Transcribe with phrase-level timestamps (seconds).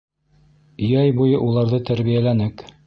[0.87, 2.69] Йәй буйы уларҙы тәрбиәләнек.